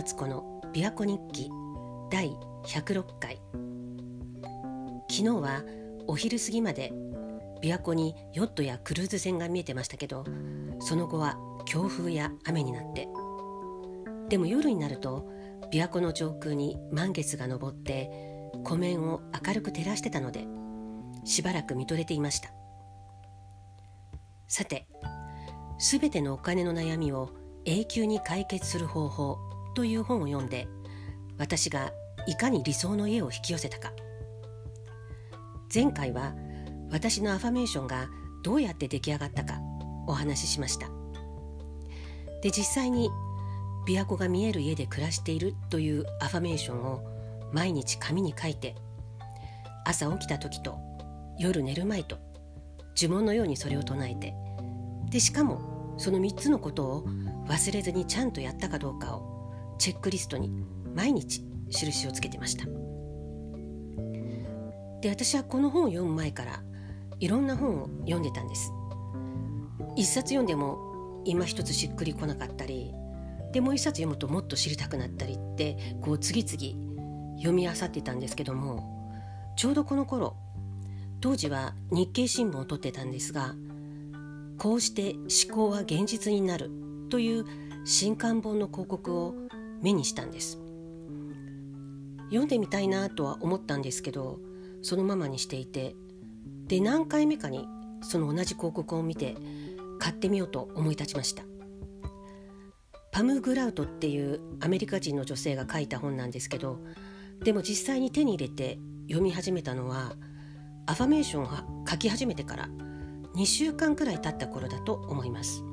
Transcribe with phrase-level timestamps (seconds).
[0.00, 1.50] 敦子の琵琶湖日記
[2.10, 2.30] 第
[2.64, 3.38] 106回。
[5.10, 5.62] 昨日は
[6.06, 6.90] お昼過ぎまで
[7.60, 10.24] 琵琶湖にヨットやクルーズ船が見えてましたけど
[10.80, 11.36] その後は
[11.66, 13.08] 強風や雨になって。
[14.30, 15.28] でも夜になると
[15.70, 18.10] 琵琶湖の上空に満月が昇って
[18.64, 20.46] 湖面を明るく照らしてたので
[21.26, 22.48] しばらく見とれていました。
[24.48, 24.88] さて
[25.78, 27.34] すべてのお金の悩みを
[27.66, 30.68] 永久に解決する方法という本を読んで
[31.38, 31.92] 私が
[32.26, 33.92] いかに理想の家を引き寄せたか。
[35.72, 36.34] 前回は
[36.90, 38.08] 私のアファメーションが
[38.42, 39.60] どうやって出来上がったか
[40.06, 40.88] お話ししました。
[42.42, 43.10] で実際に
[43.86, 47.02] 琵琶湖が見える家で暮らしているというアファメーションを
[47.52, 48.74] 毎日紙に書いて
[49.84, 50.78] 朝起きた時と
[51.38, 52.18] 夜寝る前と
[52.96, 54.34] 呪文のようにそれを唱えて
[55.10, 57.04] でしかもその3つのことを
[57.48, 59.29] 忘れずにちゃんとやったかどうかを
[59.80, 60.52] チェックリストに
[60.94, 62.66] 毎日印をつけてました。
[65.00, 66.62] で私はこの本を読む前から
[67.18, 68.70] いろんな本を読んでたんです。
[69.96, 72.92] 一冊読んでも今一つしっくりこなかったり
[73.52, 79.12] でもう一冊読むともっと知りたくなったりってこう次々読み漁ってたんですけども
[79.56, 80.36] ちょうどこの頃
[81.20, 83.54] 当時は日経新聞を取ってたんですが
[84.58, 86.70] こうして思考は現実になる
[87.10, 87.44] という
[87.84, 89.34] 新刊本の広告を
[89.82, 90.58] 目にしたんです。
[92.28, 94.38] 読んでみたいなとは思ったんですけど
[94.82, 95.96] そのままにしていて
[96.66, 97.66] で何回目かに
[98.02, 99.36] その同じ広告を見て
[99.98, 101.42] 買ってみようと思い立ちました。
[103.12, 106.78] パム・グラウトっていうアメリカ人の女性が書いた本なんですけど
[107.42, 110.14] でも実際に手に入れて読み始めたのは
[110.86, 112.68] アファメーションが書き始めてから
[113.34, 115.64] 2週間くらい経った頃だと思います。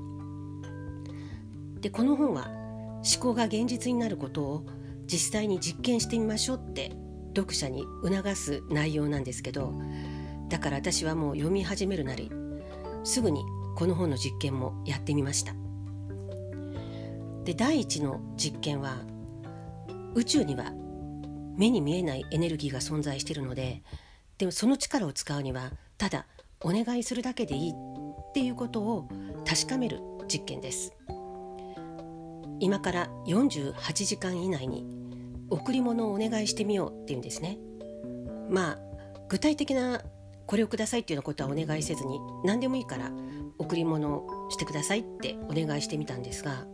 [1.80, 2.67] でこの本は
[3.08, 4.66] 思考が現実になることを
[5.06, 6.92] 実際に実験してみましょうって
[7.36, 9.74] 読者に促す内容なんですけど
[10.50, 12.32] だから私はもう読み始めるなり
[13.04, 13.44] すぐに
[13.76, 15.54] この本の実験もやってみました。
[17.46, 18.98] で第一の実験は
[20.16, 20.74] 宇宙には
[21.56, 23.84] 目に見えないエネルギーが存在してるので
[24.38, 26.26] でもその力を使うにはただ
[26.60, 27.74] お願いするだけでいいっ
[28.34, 29.08] ていうことを
[29.48, 30.92] 確かめる実験です。
[32.60, 34.86] 今から48時間以内に
[35.50, 37.58] 贈り物をお願いしてみようっていうんですね。
[38.50, 38.80] まあ
[39.30, 40.02] 具体的な
[40.46, 43.12] これをくださいっていうようなことはお願いせずに何でもいいから
[43.60, 46.66] 贈り物をしてくださいってお願いしてみたんですが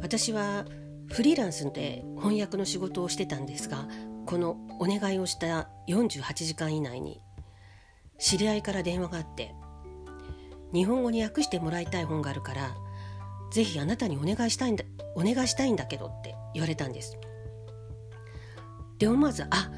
[0.00, 0.64] 私は
[1.08, 3.86] フリーランスで翻訳の仕事をしてたんですが
[4.26, 7.20] このお願いをした48時間以内に
[8.18, 9.54] 知り合いから電話があって
[10.72, 12.74] 日本語に訳してもらいたい本があるから
[13.50, 17.18] ぜひあなたにお願いしたいんだお願いしたいんだけどって言われたんです。
[18.98, 19.70] で思わずあ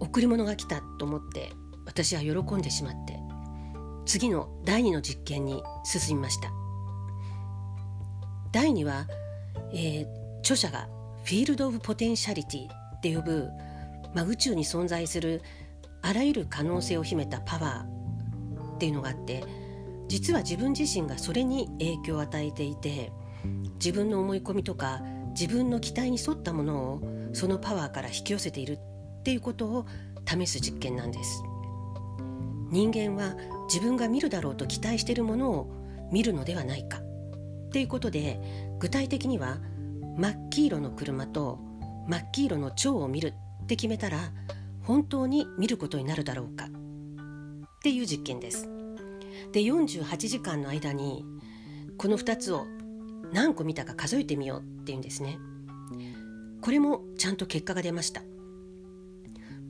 [0.00, 1.50] 贈り物が来たと思って
[1.84, 3.18] 私は喜んでしまって
[4.06, 6.50] 次の第2の実験に進みました。
[8.52, 9.06] 第2は、
[9.72, 10.88] えー、著者が
[11.24, 13.50] フィールド・オブ・ポテンシャリティって呼ぶ、
[14.14, 15.42] まあ、宇宙に存在する
[16.00, 19.44] あらゆる可能性を秘めたパワーっていうのがあって
[20.08, 23.12] 実は自分自身がそれに影響を与えていて
[23.74, 25.00] 自分の思い込みとか
[25.38, 27.02] 自分の期待に沿ったものを
[27.32, 28.78] そのパワーから引き寄せている
[29.20, 29.86] っていうことを
[30.26, 31.42] 試す実験なんです。
[32.70, 33.34] 人間は
[33.68, 36.98] 自分が見るだろうと期待しているものを見るのではないか。
[36.98, 38.40] っていうことで
[38.78, 39.58] 具体的には
[40.16, 41.58] 真っ黄色の車と
[42.08, 44.32] 真っ黄色の蝶を見るって決めたら
[44.82, 46.66] 本当に見ることになるだろうか。
[46.66, 46.68] っ
[47.82, 48.77] ていう実験です。
[49.52, 51.24] で48時間の間に
[51.96, 52.66] この2つを
[53.32, 55.38] 何個見たか数えてみようっていうんですね。
[56.60, 58.22] これもちゃんと結果が出ました。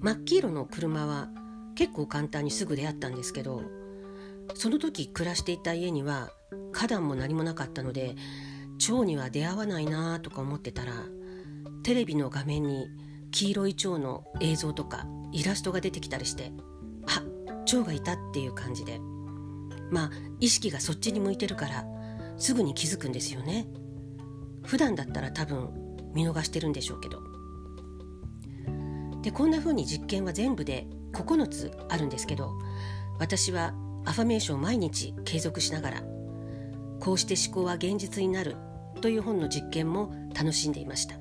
[0.00, 1.28] 真っ黄色の車は
[1.74, 3.62] 結構簡単にすぐ出会ったんですけど
[4.54, 6.30] その時暮らしていた家には
[6.72, 8.14] 花壇も何もなかったので
[8.78, 10.92] 蝶には出会わないなとか思ってたら
[11.82, 12.88] テレビの画面に
[13.30, 16.52] 黄色い蝶の映像とかイラストが出てきたりして
[17.06, 17.22] あ
[17.64, 19.00] 蝶がいたっていう感じで。
[19.90, 21.84] まあ意識がそっちに向いてるから
[22.36, 23.66] すぐに気づくんですよね。
[24.64, 25.70] 普段だったら多分
[26.14, 27.28] 見逃してるんでしょうけど。
[29.22, 32.52] でこんな風に実験は全部で9つあるんですけど
[33.18, 33.74] 私は
[34.04, 36.02] アファメーションを毎日継続しながら
[37.00, 38.56] こうして思考は現実になる
[39.00, 41.16] という本の実験も楽しんでいました、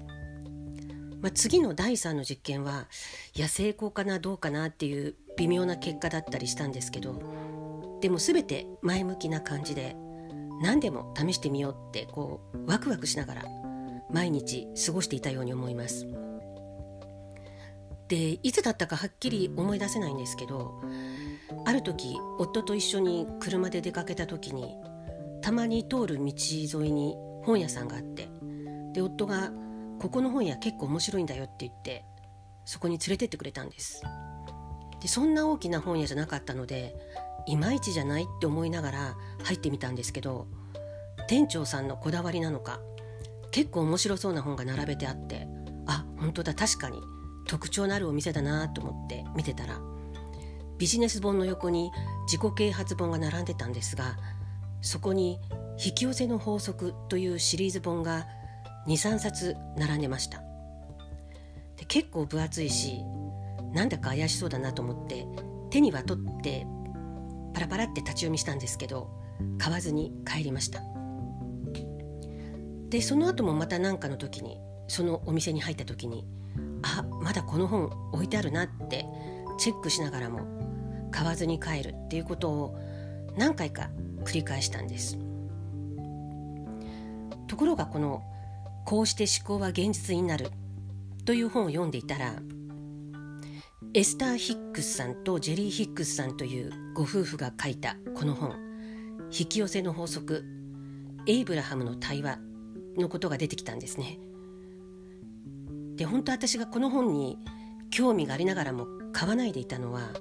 [1.21, 2.87] まあ、次の第3の実験は
[3.35, 7.21] いや成功かなどうかなっていう微妙な結果だったりしたんですけど
[8.01, 9.95] でも全て前向きな感じで
[10.61, 13.45] 何でも試してみようってこうワクワクしながら
[14.11, 16.07] 毎日過ごしていたように思います。
[18.07, 20.81] でいつだったかはっきり思い出せないんですけど
[21.65, 24.77] ある時夫と一緒に車で出かけた時に
[25.41, 28.29] たまに通る道沿いに本屋さんがあって
[28.93, 29.51] で夫が
[29.99, 32.05] 「ここの本屋結構面白いんだよ」って言って
[32.63, 34.01] そこに連れてってくれたんです。
[35.01, 36.95] でそんな大きな本屋じゃなかったので
[37.47, 40.47] いまいちじゃないって思いながら入ってみたんですけど
[41.27, 42.79] 店長さんのこだわりなのか
[43.51, 45.47] 結構面白そうな本が並べてあって
[45.87, 47.01] あ本当だ確かに
[47.47, 49.79] 特徴のあるお店だなと思って見てたら
[50.77, 51.91] ビジネス本の横に
[52.25, 54.17] 自己啓発本が並んでたんですが
[54.81, 55.39] そこに
[55.83, 58.27] 「引き寄せの法則」というシリーズ本が
[58.87, 60.41] 23冊並んでました。
[61.77, 63.01] で結構分厚いし
[63.73, 65.27] なんだか怪しそうだなと思って
[65.69, 66.65] 手には取って
[67.57, 69.09] パラパラって立ち読みしたんですけど
[69.57, 70.83] 買わずに帰りました。
[72.89, 76.27] でその後もまた何かの時にそのお店に入った時に
[76.83, 79.07] あまだこの本置いてあるなって
[79.57, 82.77] チェックしながらも買わずに帰るっていうことを
[83.35, 83.89] 何回か
[84.23, 85.17] 繰り返したんです。
[87.47, 88.21] ところがこの
[88.85, 90.51] 「こうして思考は現実になる」
[91.25, 92.35] という本を読んでいたら
[93.97, 98.55] エスター・ヒックスさんとジェリー・ヒックスさんというご夫婦が書いたこの本
[99.35, 100.45] 「引き寄せの法則
[101.25, 102.37] エイブラハムの対話」
[102.95, 104.19] のことが出てきたんですね。
[105.95, 107.39] で本当私がこの本に
[107.89, 110.13] 興味がありながらも買わないでいたのは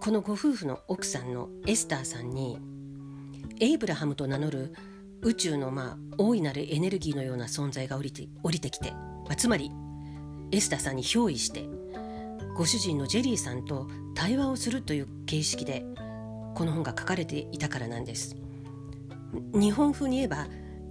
[0.00, 2.60] このご夫婦の奥さんのエスターさんに
[3.58, 4.72] エイブラハムと名乗る
[5.22, 9.72] 宇宙のまあ大いなるエネルギーのような存在が降りて降りてきて、まあ、つまり
[10.52, 11.68] エスターさんに憑依して
[12.58, 15.84] ご主人のジェリーさんと対話をするという形式で
[16.56, 18.36] この本が書かれていたからなんです。
[19.54, 20.48] 日本風に言えば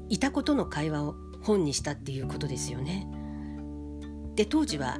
[0.08, 3.06] いたことの会話を本にしたっていうことですよね。
[4.36, 4.98] で当時は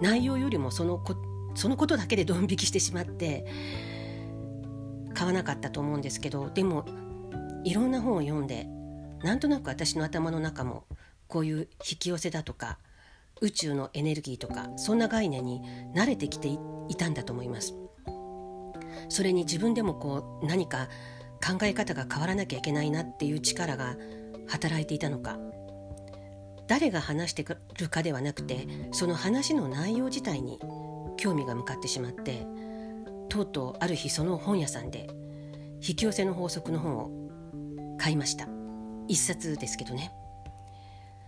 [0.00, 1.14] 内容よりもそのこ
[1.54, 3.46] そのことだけでドン引きしてしまって
[5.14, 6.84] 買わなかったと思うんですけどでも
[7.62, 8.66] いろんな本を読んで
[9.22, 10.82] なんとなく私の頭の中も
[11.28, 11.58] こういう
[11.88, 12.78] 引き寄せだとか
[13.42, 15.60] 宇宙のエネルギーとかそんな概念に
[15.94, 16.48] 慣れてきて
[16.88, 17.74] いたんだと思います。
[19.08, 20.88] それに自分でもこう何か
[21.44, 23.96] 考え方が変わらなきゃいけないなっていう力が
[24.48, 25.38] 働いていたのか。
[26.68, 30.58] 誰が話してくるかではなくてその話の内容自体に
[31.18, 32.46] 興味が向かってしまって
[33.28, 35.08] とうとうある日その本屋さんで
[35.86, 37.10] 引き寄せの法則の本を
[37.98, 38.48] 買いました。
[39.08, 40.12] 一冊ですけどね。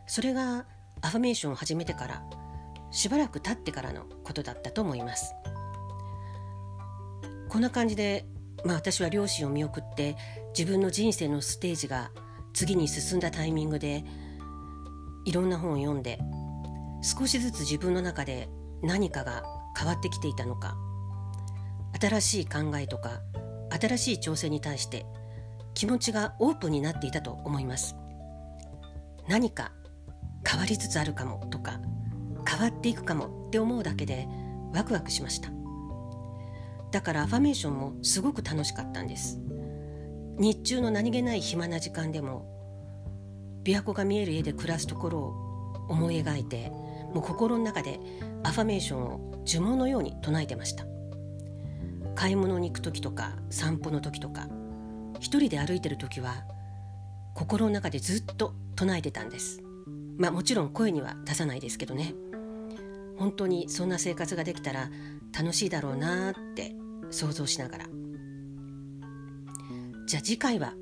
[0.06, 0.64] それが
[1.04, 2.22] アファメーションを始めてから
[2.90, 5.34] しばらく経ってからのことだったと思います。
[7.50, 8.24] こんな感じで、
[8.64, 10.16] まあ、私は両親を見送って
[10.56, 12.10] 自分の人生のステージが
[12.54, 14.02] 次に進んだタイミングで
[15.26, 16.18] いろんな本を読んで
[17.02, 18.48] 少しずつ自分の中で
[18.82, 19.44] 何かが
[19.78, 20.76] 変わってきていたのか
[22.00, 23.20] 新しい考えとか
[23.78, 25.04] 新しい挑戦に対して
[25.74, 27.96] 気持ちがオープンになっていたと思います。
[29.28, 29.72] 何か
[30.46, 31.80] 変わりつつあるかもとか
[32.48, 34.28] 変わっていくかもって思うだけで
[34.72, 35.50] ワクワクしました。
[36.90, 39.40] だからアファメーションもすごく楽しかったんです。
[40.38, 42.52] 日中の何気ない暇な時間でも
[43.64, 46.70] 琵琶湖が見える家で暮らすところを思い描いて
[47.12, 47.98] もう心の中で
[48.42, 50.84] アファメーションを呪文のように唱えてました。
[52.14, 54.48] 買い物に行く時とか散歩の時とか
[55.18, 56.44] 一人で歩いてる時は
[57.34, 59.63] 心の中でずっと唱えてたんです。
[60.16, 62.14] まあもちろん声には出さないですけどね。
[63.16, 64.90] 本当にそんな生活ができたら
[65.36, 66.74] 楽しいだろうなって
[67.10, 67.86] 想像しながら。
[70.06, 70.74] じゃあ次回は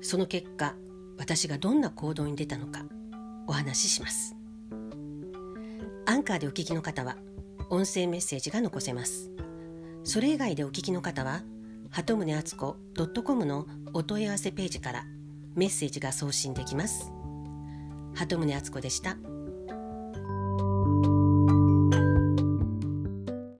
[0.00, 0.74] その結果
[1.18, 2.84] 私がどんな行動に出たのか
[3.46, 4.36] お話しします。
[6.06, 7.16] アンカーでお聞きの方は
[7.70, 9.30] 音声メッセージが残せます。
[10.04, 11.42] それ以外でお聞きの方は
[11.90, 12.76] 鳩宗敦子
[13.24, 15.04] .com のお問い合わせページから
[15.54, 17.15] メッセージが送信できます。
[18.16, 19.16] 鳩宗敦子でした。